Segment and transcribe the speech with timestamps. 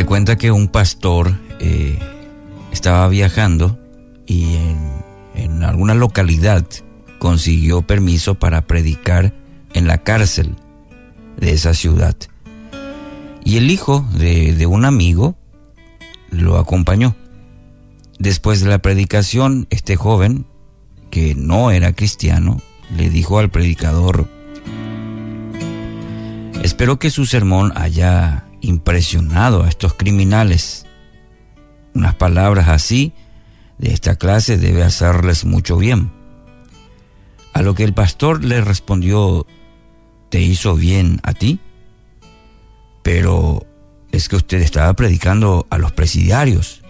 [0.00, 1.98] Se cuenta que un pastor eh,
[2.72, 3.78] estaba viajando
[4.26, 4.56] y
[5.34, 6.66] en, alguna localidad
[7.18, 9.34] consiguió permiso para predicar
[9.74, 10.56] en la cárcel
[11.36, 12.16] de esa ciudad.
[13.44, 15.36] Y el hijo de, un amigo
[16.30, 17.14] lo acompañó.
[18.18, 20.46] Después de la predicación, este joven,
[21.10, 22.62] que no era cristiano,
[22.96, 24.26] le dijo al predicador,
[26.62, 30.86] espero que su sermón haya impresionado a estos criminales.
[31.94, 33.12] Unas palabras así
[33.78, 36.12] de esta clase debe hacerles mucho bien.
[37.52, 39.46] A lo que el pastor le respondió,
[40.28, 41.58] ¿te hizo bien a ti?
[43.02, 43.66] Pero
[44.12, 46.82] es que usted estaba predicando a los presidiarios.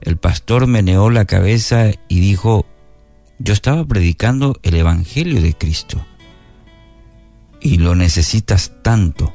[0.00, 2.66] El pastor meneó la cabeza y dijo,
[3.38, 6.04] yo estaba predicando el Evangelio de Cristo
[7.60, 9.34] y lo necesitas tanto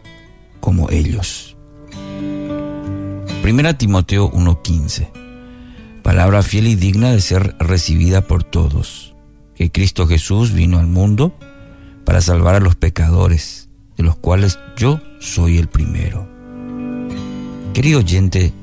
[0.63, 1.57] como ellos.
[3.41, 5.11] Primera Timoteo 1:15.
[6.01, 9.13] Palabra fiel y digna de ser recibida por todos.
[9.55, 11.37] Que Cristo Jesús vino al mundo
[12.05, 16.29] para salvar a los pecadores, de los cuales yo soy el primero.
[17.73, 18.53] Querido oyente,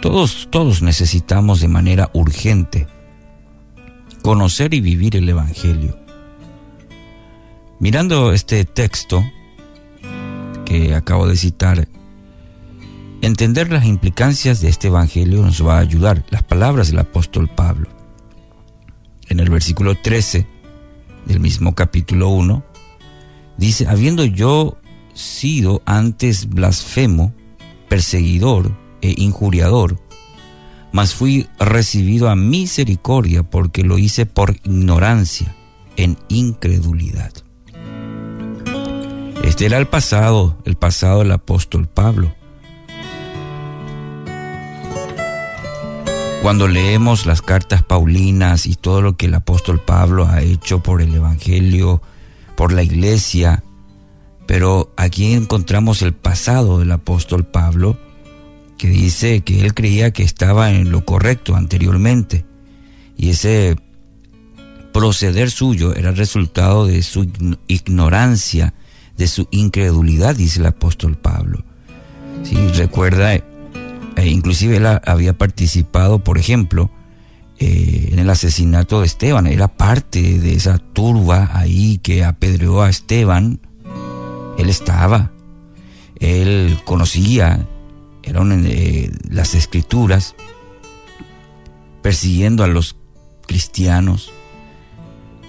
[0.00, 2.86] todos, todos necesitamos de manera urgente
[4.22, 5.98] conocer y vivir el Evangelio.
[7.80, 9.24] Mirando este texto,
[10.96, 11.88] acabo de citar,
[13.20, 16.24] entender las implicancias de este Evangelio nos va a ayudar.
[16.30, 17.88] Las palabras del apóstol Pablo.
[19.28, 20.46] En el versículo 13
[21.26, 22.64] del mismo capítulo 1,
[23.56, 24.78] dice, habiendo yo
[25.14, 27.32] sido antes blasfemo,
[27.88, 30.00] perseguidor e injuriador,
[30.92, 35.54] mas fui recibido a misericordia porque lo hice por ignorancia,
[35.96, 37.32] en incredulidad.
[39.42, 42.32] Este era el pasado, el pasado del apóstol Pablo.
[46.42, 51.02] Cuando leemos las cartas paulinas y todo lo que el apóstol Pablo ha hecho por
[51.02, 52.02] el Evangelio,
[52.56, 53.62] por la iglesia,
[54.46, 57.96] pero aquí encontramos el pasado del apóstol Pablo,
[58.78, 62.44] que dice que él creía que estaba en lo correcto anteriormente,
[63.16, 63.76] y ese
[64.92, 67.28] proceder suyo era resultado de su
[67.68, 68.74] ignorancia
[69.16, 71.64] de su incredulidad, dice el apóstol Pablo.
[72.42, 73.42] Sí, recuerda, eh,
[74.24, 76.90] inclusive él había participado, por ejemplo,
[77.58, 82.90] eh, en el asesinato de Esteban, era parte de esa turba ahí que apedreó a
[82.90, 83.60] Esteban,
[84.58, 85.30] él estaba,
[86.16, 87.66] él conocía,
[88.22, 90.34] eran eh, las escrituras,
[92.02, 92.96] persiguiendo a los
[93.46, 94.32] cristianos,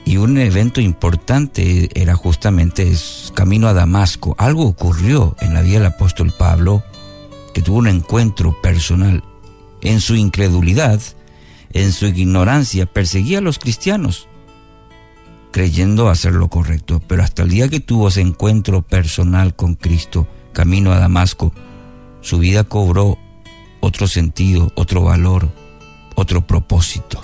[0.05, 2.91] y un evento importante era justamente
[3.33, 4.35] camino a Damasco.
[4.37, 6.83] Algo ocurrió en la vida del apóstol Pablo
[7.53, 9.23] que tuvo un encuentro personal.
[9.81, 10.99] En su incredulidad,
[11.71, 14.27] en su ignorancia, perseguía a los cristianos,
[15.51, 17.01] creyendo hacer lo correcto.
[17.07, 21.53] Pero hasta el día que tuvo ese encuentro personal con Cristo, camino a Damasco,
[22.21, 23.17] su vida cobró
[23.79, 25.49] otro sentido, otro valor,
[26.15, 27.21] otro propósito.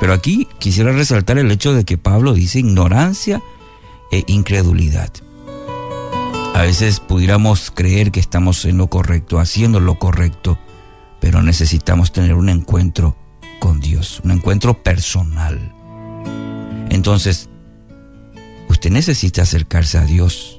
[0.00, 3.42] Pero aquí quisiera resaltar el hecho de que Pablo dice ignorancia
[4.10, 5.12] e incredulidad.
[6.54, 10.58] A veces pudiéramos creer que estamos en lo correcto, haciendo lo correcto,
[11.20, 13.16] pero necesitamos tener un encuentro
[13.60, 15.72] con Dios, un encuentro personal.
[16.90, 17.48] Entonces,
[18.68, 20.58] usted necesita acercarse a Dios,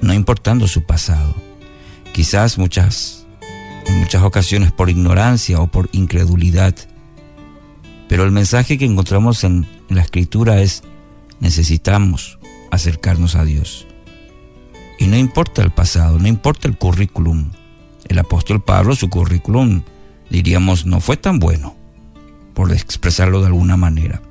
[0.00, 1.34] no importando su pasado.
[2.12, 3.26] Quizás muchas,
[3.86, 6.74] en muchas ocasiones por ignorancia o por incredulidad,
[8.08, 10.82] pero el mensaje que encontramos en, la escritura es,
[11.40, 12.38] necesitamos
[12.70, 13.86] acercarnos a Dios.
[14.98, 17.50] Y no importa el pasado, no importa el currículum.
[18.08, 19.82] El apóstol Pablo, su currículum,
[20.30, 21.74] diríamos, no fue tan bueno,
[22.54, 24.22] por expresarlo de alguna manera.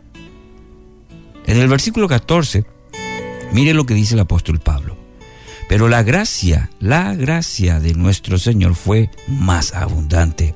[1.46, 2.66] En el versículo 14,
[3.52, 4.98] mire lo que dice el apóstol Pablo.
[5.68, 10.56] Pero la gracia, la gracia de nuestro Señor fue más abundante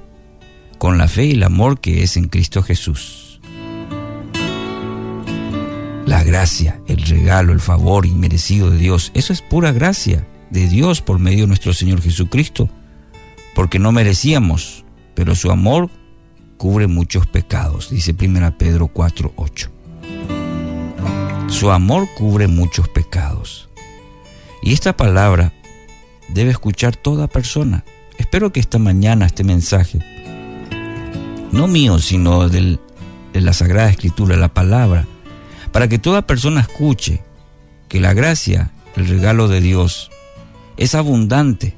[0.85, 3.39] con la fe y el amor que es en Cristo Jesús.
[6.05, 11.01] La gracia, el regalo, el favor inmerecido de Dios, eso es pura gracia de Dios
[11.01, 12.69] por medio de nuestro Señor Jesucristo,
[13.55, 14.85] porque no merecíamos,
[15.15, 15.89] pero su amor
[16.57, 19.71] cubre muchos pecados, dice 1 Pedro 4, 8.
[21.47, 23.69] Su amor cubre muchos pecados.
[24.61, 25.51] Y esta palabra
[26.27, 27.83] debe escuchar toda persona.
[28.19, 30.14] Espero que esta mañana este mensaje
[31.55, 32.79] no mío, sino de
[33.33, 35.07] la Sagrada Escritura, la palabra,
[35.71, 37.23] para que toda persona escuche
[37.87, 40.11] que la gracia, el regalo de Dios,
[40.77, 41.73] es abundante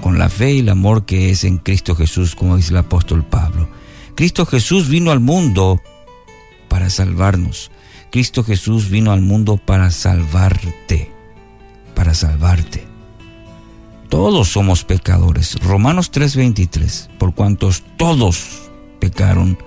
[0.00, 3.24] con la fe y el amor que es en Cristo Jesús, como dice el apóstol
[3.24, 3.68] Pablo.
[4.14, 5.82] Cristo Jesús vino al mundo
[6.68, 7.70] para salvarnos.
[8.10, 11.10] Cristo Jesús vino al mundo para salvarte,
[11.94, 12.93] para salvarte.
[14.14, 15.56] Todos somos pecadores.
[15.60, 18.70] Romanos 3:23, por cuantos todos
[19.00, 19.58] pecaron,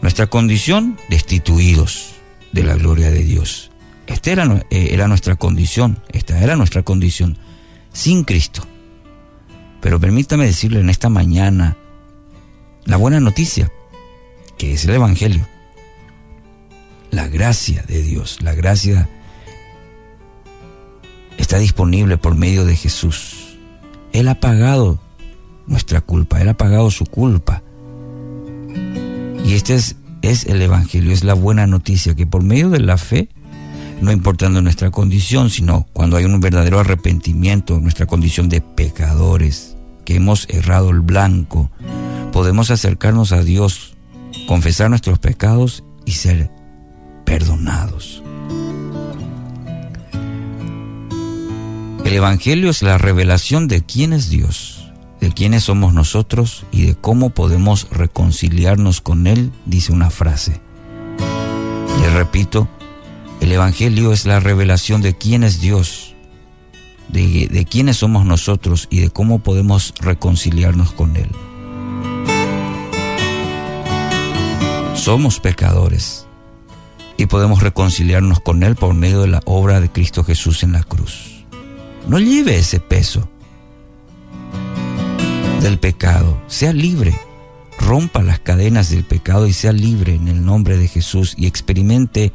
[0.00, 2.14] nuestra condición destituidos
[2.52, 3.70] de la gloria de Dios.
[4.06, 7.36] Esta era, eh, era nuestra condición, esta era nuestra condición
[7.92, 8.62] sin Cristo.
[9.82, 11.76] Pero permítame decirle en esta mañana
[12.86, 13.70] la buena noticia,
[14.56, 15.46] que es el Evangelio.
[17.10, 19.10] La gracia de Dios, la gracia
[21.58, 23.58] disponible por medio de Jesús.
[24.12, 25.00] Él ha pagado
[25.66, 27.62] nuestra culpa, Él ha pagado su culpa.
[29.44, 32.98] Y este es, es el Evangelio, es la buena noticia, que por medio de la
[32.98, 33.28] fe,
[34.00, 40.16] no importando nuestra condición, sino cuando hay un verdadero arrepentimiento, nuestra condición de pecadores, que
[40.16, 41.70] hemos errado el blanco,
[42.32, 43.96] podemos acercarnos a Dios,
[44.46, 46.50] confesar nuestros pecados y ser
[47.24, 48.22] perdonados.
[52.06, 56.94] El Evangelio es la revelación de quién es Dios, de quiénes somos nosotros y de
[56.94, 60.60] cómo podemos reconciliarnos con Él, dice una frase.
[62.00, 62.68] Le repito,
[63.40, 66.14] el Evangelio es la revelación de quién es Dios,
[67.08, 71.30] de, de quiénes somos nosotros y de cómo podemos reconciliarnos con Él.
[74.94, 76.28] Somos pecadores
[77.16, 80.84] y podemos reconciliarnos con Él por medio de la obra de Cristo Jesús en la
[80.84, 81.35] cruz.
[82.06, 83.28] No lleve ese peso
[85.60, 86.40] del pecado.
[86.46, 87.18] Sea libre.
[87.78, 92.32] Rompa las cadenas del pecado y sea libre en el nombre de Jesús y experimente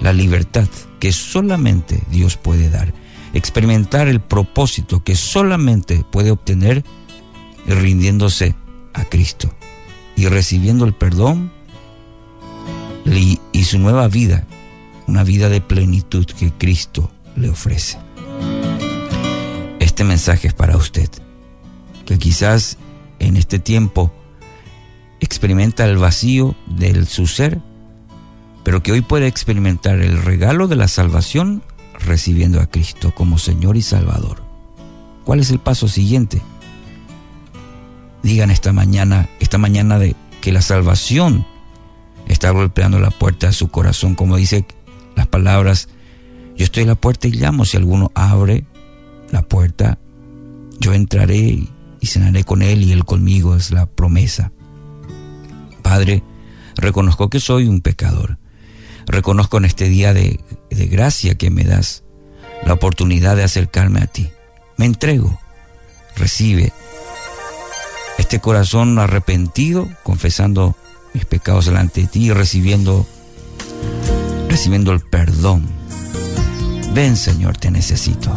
[0.00, 0.68] la libertad
[1.00, 2.92] que solamente Dios puede dar.
[3.32, 6.84] Experimentar el propósito que solamente puede obtener
[7.66, 8.54] rindiéndose
[8.94, 9.52] a Cristo
[10.14, 11.50] y recibiendo el perdón
[13.52, 14.46] y su nueva vida,
[15.06, 17.98] una vida de plenitud que Cristo le ofrece
[19.96, 21.08] este mensaje es para usted,
[22.04, 22.76] que quizás
[23.18, 24.12] en este tiempo
[25.20, 27.62] experimenta el vacío de su ser,
[28.62, 31.62] pero que hoy puede experimentar el regalo de la salvación
[31.98, 34.42] recibiendo a Cristo como Señor y Salvador.
[35.24, 36.42] ¿Cuál es el paso siguiente?
[38.22, 41.46] Digan esta mañana, esta mañana de que la salvación
[42.28, 44.66] está golpeando la puerta de su corazón, como dice
[45.14, 45.88] las palabras,
[46.54, 48.66] yo estoy a la puerta y llamo, si alguno abre,
[49.48, 49.98] puerta,
[50.78, 51.38] yo entraré
[52.00, 54.52] y cenaré con Él y Él conmigo, es la promesa.
[55.82, 56.22] Padre,
[56.74, 58.38] reconozco que soy un pecador.
[59.06, 60.40] Reconozco en este día de,
[60.70, 62.02] de gracia que me das
[62.64, 64.30] la oportunidad de acercarme a ti.
[64.76, 65.38] Me entrego.
[66.16, 66.72] Recibe
[68.18, 70.76] este corazón arrepentido, confesando
[71.12, 73.06] mis pecados delante de ti y recibiendo,
[74.48, 75.66] recibiendo el perdón.
[76.94, 78.30] Ven Señor, te necesito.